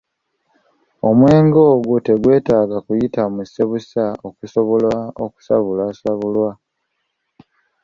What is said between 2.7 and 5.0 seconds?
kuyita mu ssebusa okusobola